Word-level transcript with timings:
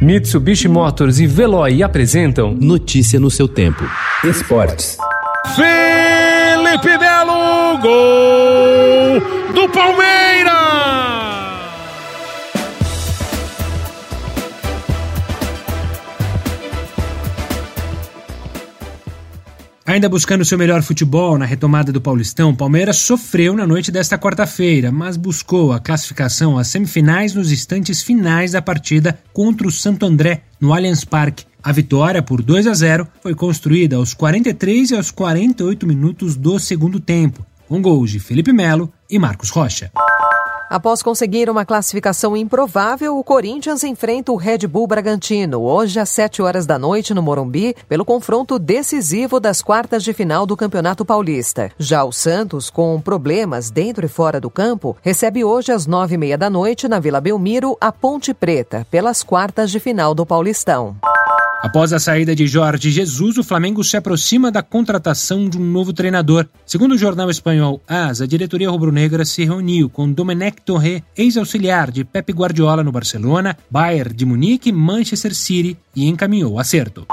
Mitsubishi 0.00 0.68
Motors 0.68 1.18
e 1.18 1.26
Veloy 1.26 1.82
apresentam 1.82 2.54
Notícia 2.54 3.18
no 3.18 3.30
seu 3.30 3.48
tempo. 3.48 3.82
Esportes. 4.22 4.98
Felipe 5.54 6.98
Melo, 6.98 7.78
gol 7.80 9.20
do 9.54 9.68
Palmeiras! 9.70 10.05
Ainda 19.86 20.08
buscando 20.08 20.44
seu 20.44 20.58
melhor 20.58 20.82
futebol 20.82 21.38
na 21.38 21.44
retomada 21.44 21.92
do 21.92 22.00
Paulistão, 22.00 22.52
Palmeiras 22.52 22.96
sofreu 22.96 23.54
na 23.54 23.64
noite 23.64 23.92
desta 23.92 24.18
quarta-feira, 24.18 24.90
mas 24.90 25.16
buscou 25.16 25.72
a 25.72 25.78
classificação 25.78 26.58
às 26.58 26.66
semifinais 26.66 27.32
nos 27.34 27.52
instantes 27.52 28.02
finais 28.02 28.50
da 28.50 28.60
partida 28.60 29.16
contra 29.32 29.64
o 29.64 29.70
Santo 29.70 30.04
André, 30.04 30.42
no 30.60 30.74
Allianz 30.74 31.04
Parque. 31.04 31.44
A 31.62 31.70
vitória 31.70 32.20
por 32.20 32.42
2 32.42 32.66
a 32.66 32.74
0 32.74 33.06
foi 33.22 33.32
construída 33.32 33.94
aos 33.94 34.12
43 34.12 34.90
e 34.90 34.96
aos 34.96 35.12
48 35.12 35.86
minutos 35.86 36.34
do 36.34 36.58
segundo 36.58 36.98
tempo, 36.98 37.46
com 37.68 37.80
gols 37.80 38.10
de 38.10 38.18
Felipe 38.18 38.52
Melo 38.52 38.92
e 39.08 39.20
Marcos 39.20 39.50
Rocha. 39.50 39.92
Após 40.68 41.00
conseguir 41.00 41.48
uma 41.48 41.64
classificação 41.64 42.36
improvável, 42.36 43.16
o 43.16 43.22
Corinthians 43.22 43.84
enfrenta 43.84 44.32
o 44.32 44.36
Red 44.36 44.66
Bull 44.66 44.86
Bragantino 44.88 45.60
hoje 45.60 46.00
às 46.00 46.10
7 46.10 46.42
horas 46.42 46.66
da 46.66 46.76
noite 46.76 47.14
no 47.14 47.22
Morumbi, 47.22 47.76
pelo 47.88 48.04
confronto 48.04 48.58
decisivo 48.58 49.38
das 49.38 49.62
quartas 49.62 50.02
de 50.02 50.12
final 50.12 50.44
do 50.44 50.56
Campeonato 50.56 51.04
Paulista. 51.04 51.70
Já 51.78 52.02
o 52.02 52.10
Santos, 52.10 52.68
com 52.68 53.00
problemas 53.00 53.70
dentro 53.70 54.04
e 54.04 54.08
fora 54.08 54.40
do 54.40 54.50
campo, 54.50 54.96
recebe 55.02 55.44
hoje 55.44 55.70
às 55.70 55.86
9 55.86 56.16
e 56.16 56.18
meia 56.18 56.36
da 56.36 56.50
noite 56.50 56.88
na 56.88 56.98
Vila 56.98 57.20
Belmiro 57.20 57.76
a 57.80 57.92
Ponte 57.92 58.34
Preta, 58.34 58.84
pelas 58.90 59.22
quartas 59.22 59.70
de 59.70 59.78
final 59.78 60.14
do 60.14 60.26
Paulistão. 60.26 60.96
Após 61.66 61.92
a 61.92 61.98
saída 61.98 62.32
de 62.32 62.46
Jorge 62.46 62.92
Jesus, 62.92 63.38
o 63.38 63.42
Flamengo 63.42 63.82
se 63.82 63.96
aproxima 63.96 64.52
da 64.52 64.62
contratação 64.62 65.48
de 65.48 65.58
um 65.58 65.64
novo 65.64 65.92
treinador. 65.92 66.46
Segundo 66.64 66.92
o 66.92 66.96
jornal 66.96 67.28
espanhol 67.28 67.82
AS, 67.88 68.20
a 68.20 68.26
diretoria 68.26 68.70
rubro-negra 68.70 69.24
se 69.24 69.44
reuniu 69.44 69.90
com 69.90 70.12
Domenech 70.12 70.62
Torre, 70.64 71.02
ex-auxiliar 71.16 71.90
de 71.90 72.04
Pep 72.04 72.32
Guardiola 72.32 72.84
no 72.84 72.92
Barcelona, 72.92 73.58
Bayern 73.68 74.14
de 74.14 74.24
Munique, 74.24 74.70
Manchester 74.70 75.34
City 75.34 75.76
e 75.92 76.06
encaminhou 76.06 76.60
acerto. 76.60 77.04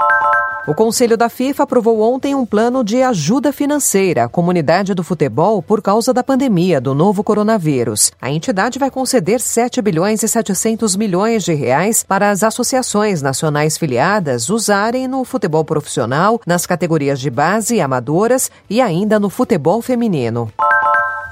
O 0.66 0.74
Conselho 0.74 1.14
da 1.14 1.28
FIFA 1.28 1.64
aprovou 1.64 2.00
ontem 2.00 2.34
um 2.34 2.46
plano 2.46 2.82
de 2.82 3.02
ajuda 3.02 3.52
financeira 3.52 4.24
à 4.24 4.28
comunidade 4.30 4.94
do 4.94 5.04
futebol 5.04 5.62
por 5.62 5.82
causa 5.82 6.10
da 6.10 6.24
pandemia 6.24 6.80
do 6.80 6.94
novo 6.94 7.22
coronavírus. 7.22 8.10
A 8.18 8.30
entidade 8.30 8.78
vai 8.78 8.90
conceder 8.90 9.42
7 9.42 9.82
bilhões 9.82 10.22
e 10.22 10.28
700 10.28 10.96
milhões 10.96 11.44
de 11.44 11.52
reais 11.52 12.02
para 12.02 12.30
as 12.30 12.42
associações 12.42 13.20
nacionais 13.20 13.76
filiadas 13.76 14.48
usarem 14.48 15.06
no 15.06 15.22
futebol 15.22 15.66
profissional, 15.66 16.40
nas 16.46 16.64
categorias 16.64 17.20
de 17.20 17.28
base 17.28 17.74
e 17.74 17.80
amadoras 17.82 18.50
e 18.70 18.80
ainda 18.80 19.20
no 19.20 19.28
futebol 19.28 19.82
feminino. 19.82 20.50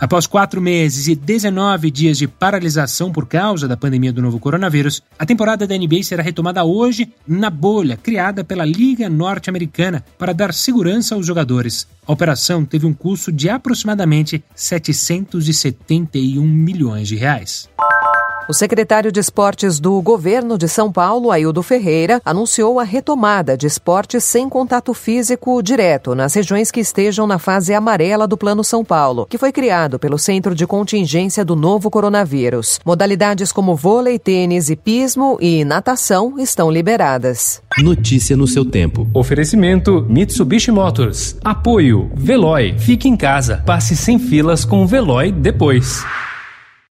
Após 0.03 0.27
quatro 0.27 0.61
meses 0.61 1.07
e 1.07 1.15
19 1.15 1.89
dias 1.89 2.19
de 2.19 2.27
paralisação 2.27 3.13
por 3.13 3.25
causa 3.25 3.69
da 3.69 3.77
pandemia 3.77 4.13
do 4.13 4.21
novo 4.21 4.41
coronavírus, 4.41 5.01
a 5.17 5.25
temporada 5.25 5.65
da 5.65 5.79
NBA 5.79 6.03
será 6.03 6.25
retomada 6.25 6.65
hoje 6.65 7.13
na 7.25 7.49
bolha 7.49 7.97
criada 7.97 8.43
pela 8.43 8.65
Liga 8.65 9.09
Norte-Americana 9.09 10.05
para 10.19 10.35
dar 10.35 10.53
segurança 10.53 11.15
aos 11.15 11.25
jogadores. 11.25 11.87
A 12.05 12.11
operação 12.11 12.65
teve 12.65 12.85
um 12.85 12.93
custo 12.93 13.31
de 13.31 13.49
aproximadamente 13.49 14.43
771 14.57 16.43
milhões 16.45 17.07
de 17.07 17.15
reais. 17.15 17.71
O 18.53 18.55
secretário 18.55 19.11
de 19.11 19.19
Esportes 19.19 19.81
do 19.81 19.99
governo 20.03 20.59
de 20.59 20.69
São 20.69 20.93
Paulo, 20.93 21.31
Aildo 21.31 21.63
Ferreira, 21.63 22.21
anunciou 22.23 22.79
a 22.79 22.85
retomada 22.85 23.57
de 23.57 23.67
esportes 23.67 24.25
sem 24.25 24.47
contato 24.47 24.93
físico 24.93 25.63
direto 25.63 26.15
nas 26.15 26.35
regiões 26.35 26.71
que 26.71 26.79
estejam 26.79 27.27
na 27.27 27.39
fase 27.39 27.73
amarela 27.73 28.29
do 28.29 28.37
Plano 28.37 28.63
São 28.63 28.85
Paulo, 28.85 29.27
que 29.31 29.39
foi 29.39 29.53
criado 29.53 29.99
pelo 29.99 30.19
Centro 30.19 30.55
de 30.55 30.67
Contingência 30.67 31.47
do 31.47 31.57
Novo 31.57 31.89
Coronavírus. 31.89 32.79
Modalidades 32.85 33.51
como 33.53 33.75
vôlei, 33.75 34.19
tênis, 34.19 34.69
hipismo 34.69 35.39
e 35.41 35.65
natação 35.65 36.39
estão 36.39 36.71
liberadas. 36.71 37.63
Notícia 37.79 38.37
no 38.37 38.47
seu 38.47 38.67
tempo. 38.67 39.09
Oferecimento 39.15 40.05
Mitsubishi 40.07 40.71
Motors. 40.71 41.39
Apoio 41.43 42.11
Veloy. 42.15 42.79
Fique 42.79 43.09
em 43.09 43.17
casa. 43.17 43.63
Passe 43.65 43.97
sem 43.97 44.19
filas 44.19 44.63
com 44.63 44.83
o 44.83 44.87
Veloy 44.87 45.33
depois. 45.33 46.05